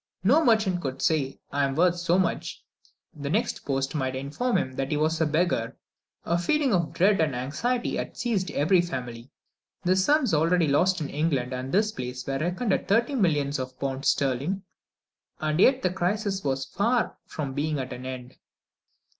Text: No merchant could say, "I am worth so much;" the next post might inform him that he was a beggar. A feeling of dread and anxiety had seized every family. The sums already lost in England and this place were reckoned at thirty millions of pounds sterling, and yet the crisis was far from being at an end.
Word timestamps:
No 0.23 0.43
merchant 0.43 0.81
could 0.81 0.99
say, 0.99 1.39
"I 1.51 1.63
am 1.63 1.75
worth 1.75 1.95
so 1.95 2.17
much;" 2.17 2.63
the 3.13 3.29
next 3.29 3.65
post 3.67 3.93
might 3.93 4.15
inform 4.15 4.57
him 4.57 4.73
that 4.73 4.89
he 4.89 4.97
was 4.97 5.21
a 5.21 5.27
beggar. 5.27 5.77
A 6.25 6.39
feeling 6.39 6.73
of 6.73 6.91
dread 6.91 7.21
and 7.21 7.35
anxiety 7.35 7.97
had 7.97 8.17
seized 8.17 8.49
every 8.49 8.81
family. 8.81 9.29
The 9.83 9.95
sums 9.95 10.33
already 10.33 10.67
lost 10.67 11.01
in 11.01 11.09
England 11.11 11.53
and 11.53 11.71
this 11.71 11.91
place 11.91 12.25
were 12.25 12.39
reckoned 12.39 12.73
at 12.73 12.87
thirty 12.87 13.13
millions 13.13 13.59
of 13.59 13.79
pounds 13.79 14.07
sterling, 14.07 14.63
and 15.39 15.59
yet 15.59 15.83
the 15.83 15.91
crisis 15.93 16.43
was 16.43 16.65
far 16.65 17.17
from 17.27 17.53
being 17.53 17.77
at 17.77 17.93
an 17.93 18.07
end. 18.07 18.37